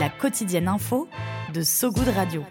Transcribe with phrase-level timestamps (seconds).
[0.00, 1.08] La quotidienne info
[1.52, 2.42] de So Good Radio.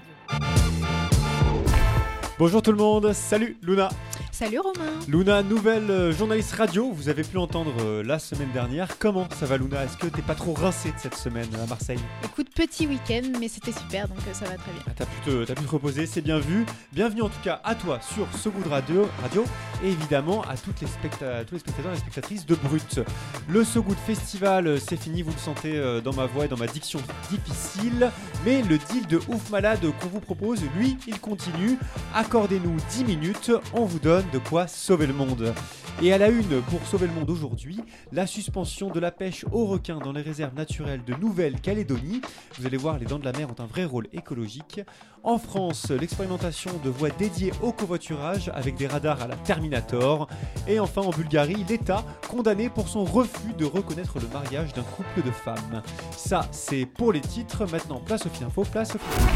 [2.40, 3.90] Bonjour tout le monde, salut Luna
[4.36, 8.98] Salut Romain Luna, nouvelle euh, journaliste radio, vous avez pu l'entendre euh, la semaine dernière.
[8.98, 9.84] Comment ça va Luna?
[9.84, 12.00] Est-ce que t'es pas trop rincé de cette semaine à Marseille?
[12.26, 14.82] Écoute, petit week-end, mais c'était super, donc euh, ça va très bien.
[14.88, 16.66] Ah, T'as pu, te- t'as pu te reposer, c'est bien vu.
[16.94, 19.46] Bienvenue en tout cas à toi sur de radio, radio
[19.84, 23.02] et évidemment à toutes les specta- tous les spectateurs et les spectatrices de Brut.
[23.48, 26.68] Le So Good Festival, c'est fini, vous le sentez dans ma voix et dans ma
[26.68, 28.10] diction difficile.
[28.46, 31.78] Mais le deal de ouf malade qu'on vous propose, lui, il continue.
[32.16, 35.54] Accordez-nous 10 minutes, on vous donne de quoi sauver le monde.
[36.02, 37.80] Et à la une pour sauver le monde aujourd'hui,
[38.12, 42.22] la suspension de la pêche aux requins dans les réserves naturelles de Nouvelle-Calédonie.
[42.58, 44.82] Vous allez voir, les dents de la mer ont un vrai rôle écologique.
[45.24, 50.28] En France, l'expérimentation de voies dédiées au covoiturage avec des radars à la Terminator.
[50.68, 55.26] Et enfin en Bulgarie, l'État condamné pour son refus de reconnaître le mariage d'un couple
[55.26, 55.82] de femmes.
[56.16, 57.66] Ça, c'est pour les titres.
[57.72, 59.28] Maintenant, place au fil info, place au fil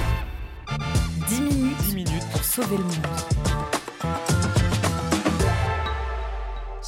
[1.29, 3.46] 10 minutes, 10 minutes pour sauver le monde.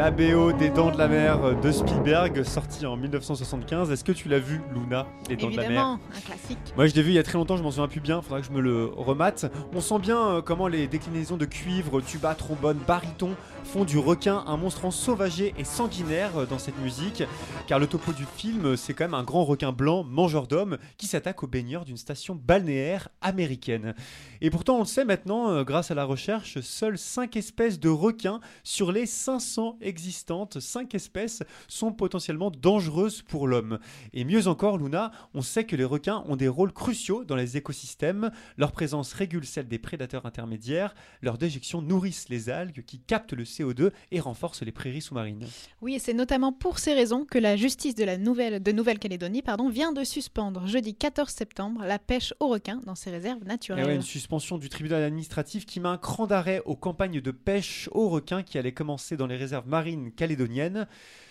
[0.00, 3.90] La BO des Dents de la Mer de Spielberg, sortie en 1975.
[3.90, 5.70] Est-ce que tu l'as vu, Luna, Les Dents de la Mer?
[5.70, 6.58] Évidemment, un classique.
[6.74, 8.40] Moi, je l'ai vu il y a très longtemps, je m'en souviens plus bien, faudra
[8.40, 9.52] que je me le remate.
[9.74, 14.42] On sent bien euh, comment les déclinaisons de cuivre, tuba, trombone, baryton font du requin
[14.46, 17.22] un monstre ensauvagé et sanguinaire euh, dans cette musique.
[17.66, 20.78] Car le topo du film, euh, c'est quand même un grand requin blanc, mangeur d'hommes,
[20.96, 23.94] qui s'attaque aux baigneurs d'une station balnéaire américaine.
[24.40, 28.40] Et pourtant, on le sait maintenant, grâce à la recherche, seules 5 espèces de requins
[28.64, 33.78] sur les 500 existantes, 5 espèces sont potentiellement dangereuses pour l'homme.
[34.14, 37.58] Et mieux encore, Luna, on sait que les requins ont des rôles cruciaux dans les
[37.58, 38.30] écosystèmes.
[38.56, 40.94] Leur présence régule celle des prédateurs intermédiaires.
[41.20, 45.46] Leurs déjections nourrissent les algues qui captent le CO2 et renforcent les prairies sous-marines.
[45.82, 49.42] Oui, et c'est notamment pour ces raisons que la justice de la Nouvelle de Nouvelle-Calédonie
[49.42, 53.84] pardon, vient de suspendre jeudi 14 septembre la pêche aux requins dans ses réserves naturelles.
[53.84, 57.88] ouais, une suspension du tribunal administratif qui met un cran d'arrêt aux campagnes de pêche
[57.92, 59.79] aux requins qui allaient commencer dans les réserves marines
[60.16, 60.86] calédoniennes.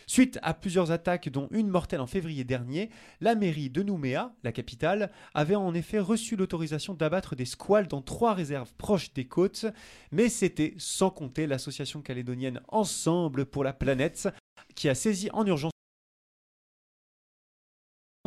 [0.07, 2.89] Suite à plusieurs attaques, dont une mortelle en février dernier,
[3.21, 8.01] la mairie de Nouméa, la capitale, avait en effet reçu l'autorisation d'abattre des squales dans
[8.01, 9.67] trois réserves proches des côtes,
[10.11, 14.27] mais c'était sans compter l'association calédonienne Ensemble pour la planète,
[14.73, 15.71] qui a saisi en urgence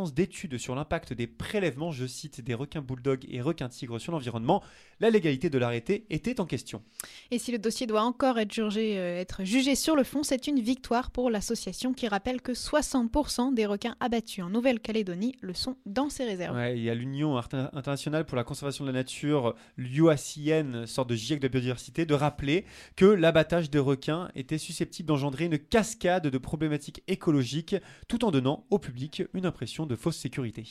[0.06, 4.62] d'études sur l'impact des prélèvements, je cite, des requins bulldogs et requins tigres sur l'environnement,
[5.00, 6.82] la légalité de l'arrêté était en question.
[7.30, 10.46] Et si le dossier doit encore être jugé, euh, être jugé sur le fond, c'est
[10.46, 15.76] une victoire pour l'association qui rappelle que 60% des requins abattus en Nouvelle-Calédonie le sont
[15.86, 16.56] dans ces réserves.
[16.56, 21.08] Ouais, il y a l'Union Inter- internationale pour la conservation de la nature, l'UACN, sorte
[21.08, 22.64] de GIEC de biodiversité, de rappeler
[22.96, 27.76] que l'abattage des requins était susceptible d'engendrer une cascade de problématiques écologiques,
[28.08, 30.64] tout en donnant au public une impression de fausse sécurité.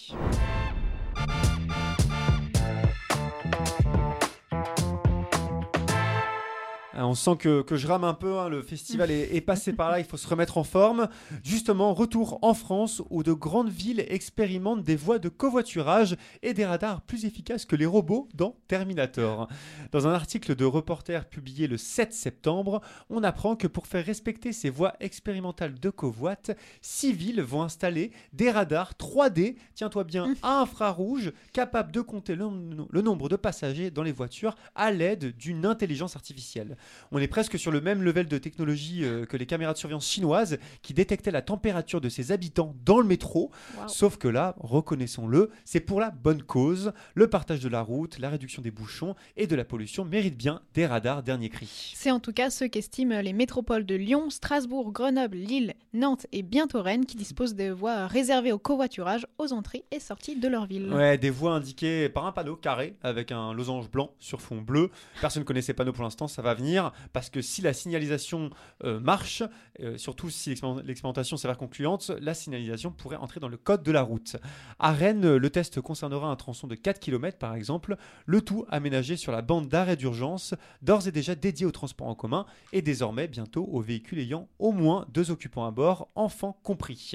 [7.04, 9.92] On sent que, que je rame un peu, hein, le festival est, est passé par
[9.92, 11.08] là, il faut se remettre en forme.
[11.44, 16.66] Justement, retour en France où de grandes villes expérimentent des voies de covoiturage et des
[16.66, 19.48] radars plus efficaces que les robots dans Terminator.
[19.92, 24.54] Dans un article de Reporter publié le 7 septembre, on apprend que pour faire respecter
[24.54, 26.36] ces voies expérimentales de covoit,
[26.82, 32.48] six villes vont installer des radars 3D, tiens-toi bien, à infrarouge, capables de compter le,
[32.90, 36.78] le nombre de passagers dans les voitures à l'aide d'une intelligence artificielle.
[37.12, 40.08] On est presque sur le même level de technologie euh, que les caméras de surveillance
[40.08, 43.52] chinoises qui détectaient la température de ses habitants dans le métro.
[43.88, 46.94] Sauf que là, reconnaissons-le, c'est pour la bonne cause.
[47.14, 50.62] Le partage de la route, la réduction des bouchons et de la pollution méritent bien
[50.74, 51.94] des radars dernier cri.
[51.96, 56.42] C'est en tout cas ce qu'estiment les métropoles de Lyon, Strasbourg, Grenoble, Lille, Nantes et
[56.42, 60.66] bientôt Rennes qui disposent de voies réservées au covoiturage aux entrées et sorties de leur
[60.66, 60.92] ville.
[60.94, 64.90] Ouais, des voies indiquées par un panneau carré avec un losange blanc sur fond bleu.
[65.20, 66.81] Personne ne connaît ces panneaux pour l'instant, ça va venir.
[67.14, 68.50] Parce que si la signalisation
[68.84, 69.44] euh, marche,
[69.82, 73.92] euh, surtout si l'expérim- l'expérimentation s'avère concluante, la signalisation pourrait entrer dans le code de
[73.92, 74.36] la route.
[74.80, 77.96] À Rennes, le test concernera un tronçon de 4 km par exemple,
[78.26, 82.16] le tout aménagé sur la bande d'arrêt d'urgence, d'ores et déjà dédiée au transport en
[82.16, 87.14] commun et désormais bientôt aux véhicules ayant au moins deux occupants à bord, enfants compris.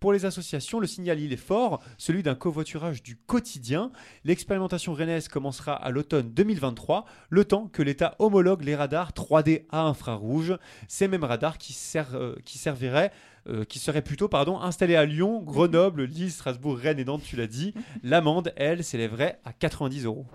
[0.00, 3.92] Pour les associations, le signal est fort, celui d'un covoiturage du quotidien.
[4.24, 9.82] L'expérimentation rennaise commencera à l'automne 2023, le temps que l'État homologue les radars 3D à
[9.82, 10.54] infrarouge.
[10.88, 13.10] Ces mêmes radars qui, ser- euh, qui serviraient
[13.48, 17.36] euh, qui seraient plutôt pardon, installés à Lyon, Grenoble, Lille, Strasbourg, Rennes et Nantes, tu
[17.36, 17.72] l'as dit.
[18.02, 20.26] L'amende, elle, s'élèverait à 90 euros.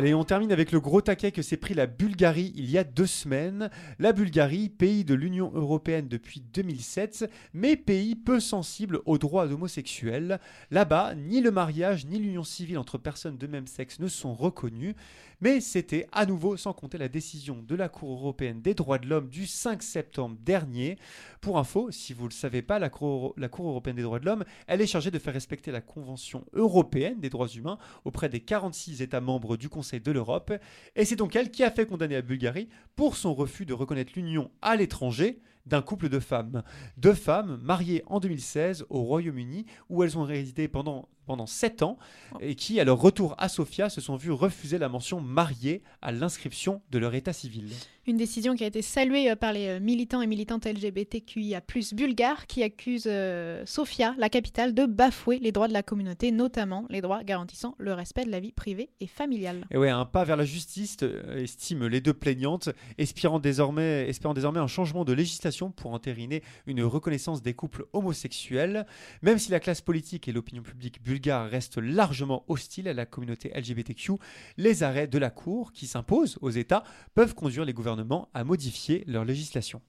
[0.00, 2.84] Allez, on termine avec le gros taquet que s'est pris la Bulgarie il y a
[2.84, 3.68] deux semaines.
[3.98, 10.40] La Bulgarie, pays de l'Union européenne depuis 2007, mais pays peu sensible aux droits homosexuels.
[10.70, 14.94] Là-bas, ni le mariage ni l'union civile entre personnes de même sexe ne sont reconnus.
[15.42, 19.06] Mais c'était à nouveau sans compter la décision de la Cour européenne des droits de
[19.06, 20.98] l'homme du 5 septembre dernier.
[21.40, 24.18] Pour info, si vous ne le savez pas, la Cour, la Cour européenne des droits
[24.18, 28.28] de l'homme, elle est chargée de faire respecter la Convention européenne des droits humains auprès
[28.28, 30.52] des 46 États membres du Conseil de l'Europe.
[30.94, 34.12] Et c'est donc elle qui a fait condamner la Bulgarie pour son refus de reconnaître
[34.14, 36.62] l'union à l'étranger d'un couple de femmes.
[36.96, 41.98] Deux femmes mariées en 2016 au Royaume-Uni où elles ont résidé pendant, pendant 7 ans
[42.40, 46.12] et qui, à leur retour à Sofia, se sont vues refuser la mention mariée à
[46.12, 47.70] l'inscription de leur état civil.
[48.06, 51.60] Une décision qui a été saluée euh, par les euh, militants et militantes LGBTQIA+
[51.92, 56.86] bulgares qui accusent euh, Sofia, la capitale, de bafouer les droits de la communauté, notamment
[56.88, 59.64] les droits garantissant le respect de la vie privée et familiale.
[59.70, 60.96] Et ouais, un pas vers la justice,
[61.36, 66.82] estiment les deux plaignantes, espérant désormais, espérant désormais un changement de législation pour entériner une
[66.82, 68.86] reconnaissance des couples homosexuels.
[69.22, 73.52] Même si la classe politique et l'opinion publique bulgare restent largement hostiles à la communauté
[73.54, 74.12] LGBTQ,
[74.56, 79.04] les arrêts de la Cour, qui s'imposent aux États, peuvent conduire les gouvernements à modifier
[79.06, 79.80] leur législation.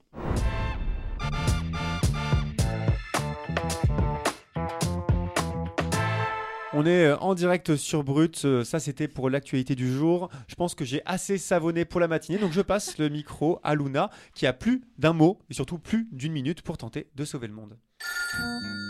[6.82, 10.28] On est euh, en direct sur Brut, euh, ça c'était pour l'actualité du jour.
[10.48, 13.76] Je pense que j'ai assez savonné pour la matinée, donc je passe le micro à
[13.76, 17.46] Luna qui a plus d'un mot et surtout plus d'une minute pour tenter de sauver
[17.46, 17.78] le monde.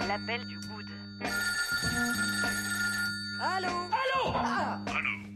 [0.08, 0.86] L'appel du good.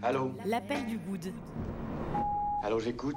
[0.03, 1.35] Allô L'appel du good.
[2.63, 3.17] Allô, j'écoute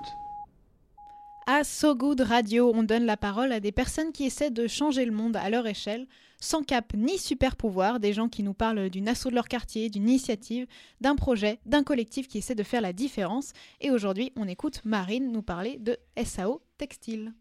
[1.51, 5.03] À So Good Radio, on donne la parole à des personnes qui essaient de changer
[5.03, 6.05] le monde à leur échelle,
[6.39, 9.89] sans cap ni super pouvoir, des gens qui nous parlent d'une assaut de leur quartier,
[9.89, 10.67] d'une initiative,
[11.01, 13.53] d'un projet, d'un collectif qui essaie de faire la différence.
[13.81, 17.33] Et aujourd'hui, on écoute Marine nous parler de SAO Textile.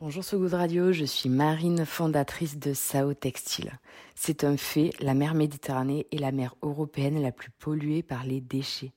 [0.00, 3.78] Bonjour So Good Radio, je suis Marine, fondatrice de Sao Textile.
[4.16, 8.40] C'est un fait, la mer Méditerranée est la mer européenne la plus polluée par les
[8.40, 8.92] déchets.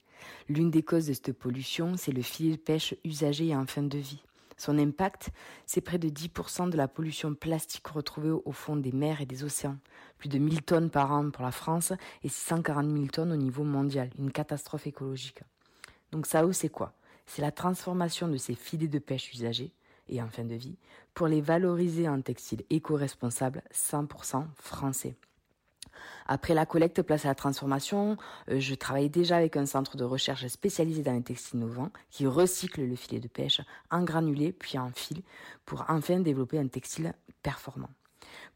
[0.49, 3.83] L'une des causes de cette pollution, c'est le filet de pêche usagé et en fin
[3.83, 4.23] de vie.
[4.57, 5.31] Son impact,
[5.65, 9.43] c'est près de 10% de la pollution plastique retrouvée au fond des mers et des
[9.43, 9.77] océans.
[10.19, 13.63] Plus de 1000 tonnes par an pour la France et 640 000 tonnes au niveau
[13.63, 14.11] mondial.
[14.19, 15.41] Une catastrophe écologique.
[16.11, 16.93] Donc Sao, c'est quoi?
[17.25, 19.71] C'est la transformation de ces filets de pêche usagés
[20.09, 20.75] et en fin de vie
[21.15, 25.15] pour les valoriser en textile éco-responsable 100% français.
[26.27, 28.17] Après la collecte place à la transformation,
[28.49, 32.27] euh, je travaille déjà avec un centre de recherche spécialisé dans les textiles innovants qui
[32.27, 35.21] recycle le filet de pêche en granulé puis en fil
[35.65, 37.89] pour enfin développer un textile performant.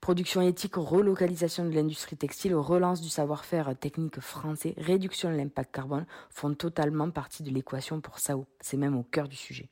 [0.02, 6.06] Production éthique, relocalisation de l'industrie textile, relance du savoir-faire technique français, réduction de l'impact carbone
[6.30, 8.46] font totalement partie de l'équation pour SAO.
[8.60, 9.70] C'est même au cœur du sujet.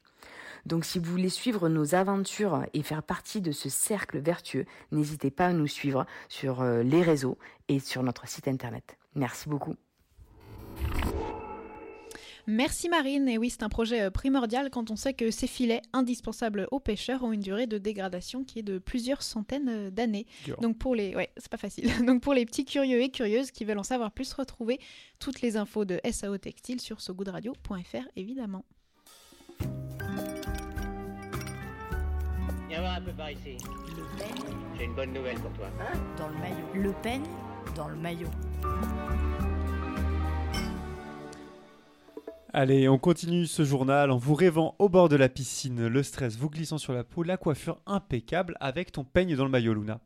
[0.65, 5.30] Donc si vous voulez suivre nos aventures et faire partie de ce cercle vertueux, n'hésitez
[5.30, 7.38] pas à nous suivre sur euh, les réseaux
[7.68, 8.98] et sur notre site internet.
[9.15, 9.75] Merci beaucoup.
[12.46, 15.82] Merci Marine, et oui c'est un projet euh, primordial quand on sait que ces filets
[15.94, 20.26] indispensables aux pêcheurs ont une durée de dégradation qui est de plusieurs centaines euh, d'années.
[20.62, 21.90] Donc pour les, ouais, c'est pas facile.
[22.06, 24.80] Donc pour les petits curieux et curieuses qui veulent en savoir plus, retrouvez
[25.20, 28.66] toutes les infos de SAO Textile sur sogoodradio.fr évidemment.
[32.68, 33.58] Viens voir un peu par ici.
[33.96, 35.70] Le Pen J'ai une bonne nouvelle pour toi.
[36.18, 36.68] dans le maillot.
[36.74, 37.24] Le Pen
[37.76, 38.30] dans le maillot.
[42.55, 46.38] Allez, on continue ce journal en vous rêvant au bord de la piscine, le stress
[46.38, 50.00] vous glissant sur la peau, la coiffure impeccable avec ton peigne dans le maillot Luna.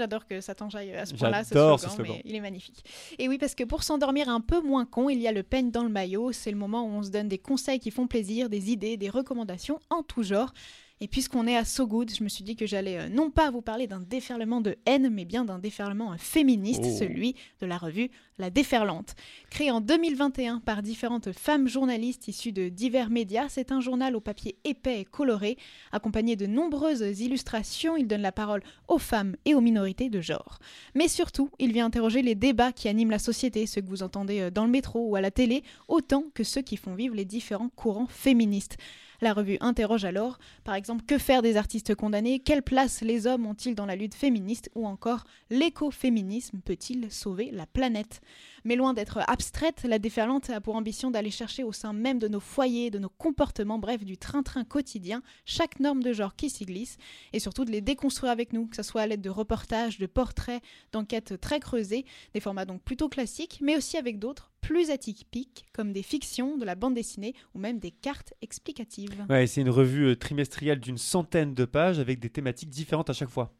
[0.00, 2.14] J'adore que ça t'enjaille à ce point-là, ce slogan, ce slogan.
[2.16, 2.82] mais il est magnifique.
[3.18, 5.70] Et oui, parce que pour s'endormir un peu moins con, il y a le peigne
[5.70, 6.32] dans le maillot.
[6.32, 9.10] C'est le moment où on se donne des conseils qui font plaisir, des idées, des
[9.10, 10.54] recommandations en tout genre.
[11.02, 13.50] Et puisqu'on est à So Good, je me suis dit que j'allais euh, non pas
[13.50, 16.98] vous parler d'un déferlement de haine, mais bien d'un déferlement euh, féministe, Oh.
[16.98, 19.14] celui de la revue La Déferlante.
[19.48, 24.20] Créé en 2021 par différentes femmes journalistes issues de divers médias, c'est un journal au
[24.20, 25.56] papier épais et coloré.
[25.90, 30.58] Accompagné de nombreuses illustrations, il donne la parole aux femmes et aux minorités de genre.
[30.94, 34.40] Mais surtout, il vient interroger les débats qui animent la société, ceux que vous entendez
[34.40, 37.24] euh, dans le métro ou à la télé, autant que ceux qui font vivre les
[37.24, 38.76] différents courants féministes.
[39.22, 43.44] La revue interroge alors, par exemple, que faire des artistes condamnés, quelle place les hommes
[43.44, 48.22] ont-ils dans la lutte féministe, ou encore l'écoféminisme peut-il sauver la planète?
[48.64, 52.28] Mais loin d'être abstraite, la déferlante a pour ambition d'aller chercher au sein même de
[52.28, 56.64] nos foyers, de nos comportements, bref, du train-train quotidien, chaque norme de genre qui s'y
[56.64, 56.96] glisse,
[57.34, 60.06] et surtout de les déconstruire avec nous, que ce soit à l'aide de reportages, de
[60.06, 60.62] portraits,
[60.92, 65.92] d'enquêtes très creusées, des formats donc plutôt classiques, mais aussi avec d'autres plus atypiques, comme
[65.92, 69.26] des fictions, de la bande dessinée ou même des cartes explicatives.
[69.28, 73.12] Ouais, c'est une revue euh, trimestrielle d'une centaine de pages avec des thématiques différentes à
[73.12, 73.54] chaque fois.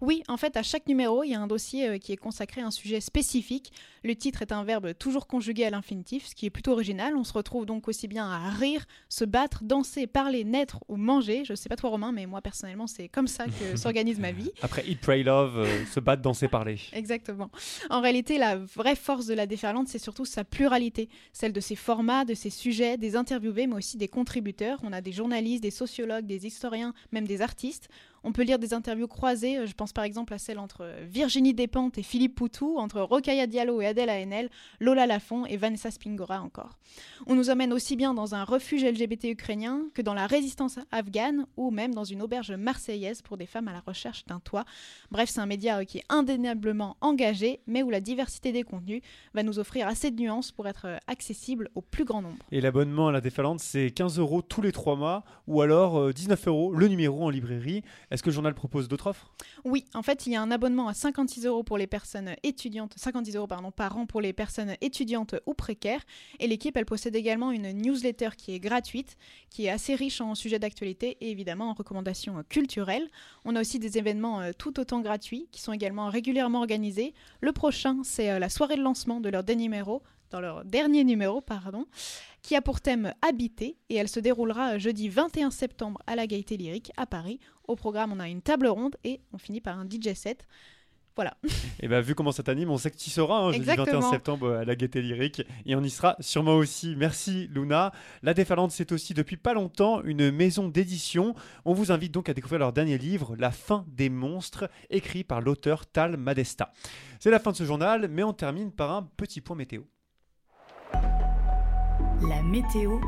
[0.00, 2.60] Oui, en fait, à chaque numéro, il y a un dossier euh, qui est consacré
[2.60, 3.72] à un sujet spécifique.
[4.02, 7.16] Le titre est un verbe toujours conjugué à l'infinitif, ce qui est plutôt original.
[7.16, 11.44] On se retrouve donc aussi bien à rire, se battre, danser, parler, naître ou manger.
[11.44, 14.50] Je sais pas toi, Romain, mais moi, personnellement, c'est comme ça que s'organise ma vie.
[14.62, 16.78] Après Eat, Pray, Love, euh, se battre, danser, parler.
[16.92, 17.50] Exactement.
[17.90, 21.76] En réalité, la vraie force de la déferlante, c'est surtout sa pluralité, celle de ses
[21.76, 24.78] formats, de ses sujets, des interviewés, mais aussi des contributeurs.
[24.82, 27.88] On a des journalistes, des sociologues, des historiens, même des artistes.
[28.24, 31.06] On peut lire des interviews croisées, euh, je pense par exemple à celle entre euh,
[31.06, 34.48] Virginie Despentes et Philippe Poutou, entre Rokhaya Diallo et Adèle Haenel,
[34.80, 36.78] Lola Lafont et Vanessa Spingora encore.
[37.26, 41.46] On nous emmène aussi bien dans un refuge LGBT ukrainien que dans la résistance afghane
[41.56, 44.64] ou même dans une auberge marseillaise pour des femmes à la recherche d'un toit.
[45.10, 49.02] Bref, c'est un média euh, qui est indéniablement engagé, mais où la diversité des contenus
[49.34, 52.38] va nous offrir assez de nuances pour être accessible au plus grand nombre.
[52.52, 56.12] Et l'abonnement à la déferlante, c'est 15 euros tous les 3 mois ou alors euh,
[56.12, 57.82] 19 euros le numéro en librairie.
[58.14, 59.32] Est-ce que le journal propose d'autres offres?
[59.64, 62.94] Oui, en fait, il y a un abonnement à 56 euros pour les personnes étudiantes,
[62.94, 66.00] 50 euros par an pour les personnes étudiantes ou précaires.
[66.38, 69.16] Et l'équipe, elle possède également une newsletter qui est gratuite,
[69.50, 73.10] qui est assez riche en sujets d'actualité et évidemment en recommandations culturelles.
[73.44, 77.14] On a aussi des événements euh, tout autant gratuits qui sont également régulièrement organisés.
[77.40, 81.04] Le prochain, c'est euh, la soirée de lancement de leur dernier numéro, dans leur dernier
[81.04, 81.86] numéro, pardon,
[82.42, 86.56] qui a pour thème Habiter et elle se déroulera jeudi 21 septembre à la Gaieté
[86.56, 87.38] Lyrique à Paris.
[87.68, 90.44] Au programme, on a une table ronde et on finit par un DJ set.
[91.14, 91.36] Voilà.
[91.80, 94.10] Et bien, vu comment ça t'anime, on sait que tu seras hein, jeudi 21 Exactement.
[94.10, 95.42] septembre à la Gaieté Lyrique.
[95.64, 96.96] Et on y sera sûrement aussi.
[96.96, 97.92] Merci Luna.
[98.24, 101.36] La Déferlante, c'est aussi depuis pas longtemps une maison d'édition.
[101.64, 105.40] On vous invite donc à découvrir leur dernier livre, La fin des monstres, écrit par
[105.40, 106.72] l'auteur Tal Madesta.
[107.20, 109.82] C'est la fin de ce journal, mais on termine par un petit point météo.
[112.28, 113.00] La météo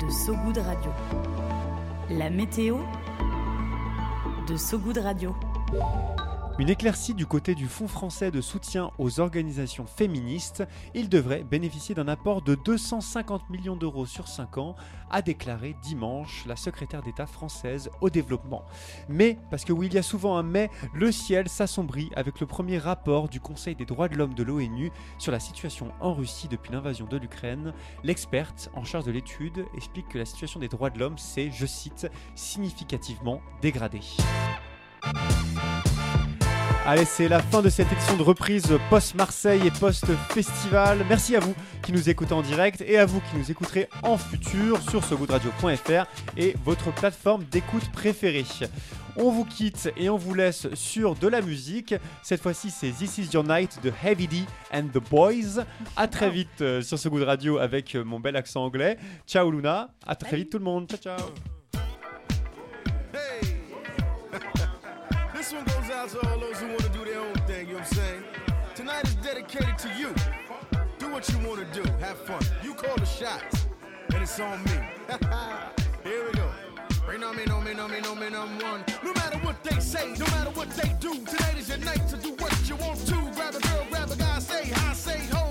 [0.00, 0.90] de Sogoud Radio.
[2.08, 2.78] La météo
[4.46, 5.34] de Sogoud Radio.
[6.56, 10.62] Une éclaircie du côté du Fonds français de soutien aux organisations féministes.
[10.94, 14.76] Il devrait bénéficier d'un apport de 250 millions d'euros sur 5 ans,
[15.10, 18.62] a déclaré dimanche la secrétaire d'État française au développement.
[19.08, 22.46] Mais, parce que oui, il y a souvent un mais, le ciel s'assombrit avec le
[22.46, 26.46] premier rapport du Conseil des droits de l'homme de l'ONU sur la situation en Russie
[26.46, 27.72] depuis l'invasion de l'Ukraine.
[28.04, 31.66] L'experte en charge de l'étude explique que la situation des droits de l'homme s'est, je
[31.66, 34.02] cite, significativement dégradée.
[36.86, 40.98] Allez, c'est la fin de cette édition de reprise post-Marseille et post-festival.
[41.08, 44.18] Merci à vous qui nous écoutez en direct et à vous qui nous écouterez en
[44.18, 46.04] futur sur sogoodradio.fr
[46.36, 48.44] et votre plateforme d'écoute préférée.
[49.16, 51.94] On vous quitte et on vous laisse sur de la musique.
[52.22, 54.36] Cette fois-ci, c'est This Is Your Night de Heavy D
[54.70, 55.64] and the Boys.
[55.96, 58.98] À très vite euh, sur ce goût de radio avec euh, mon bel accent anglais.
[59.26, 59.88] Ciao Luna.
[60.06, 60.86] À très vite tout le monde.
[60.90, 61.53] Ciao ciao.
[66.04, 67.94] out to all those who want to do their own thing, you know what I'm
[67.94, 68.24] saying?
[68.74, 70.14] Tonight is dedicated to you.
[70.98, 72.42] Do what you want to do, have fun.
[72.62, 73.66] You call the shots,
[74.12, 74.78] and it's on me.
[76.04, 76.50] Here we go.
[77.06, 78.84] Bring on me, no me, no me, no me, I'm one.
[79.02, 82.16] No matter what they say, no matter what they do, tonight is your night to
[82.16, 83.14] do what you want to.
[83.34, 85.43] Grab a girl, grab a guy, say hi, say ho.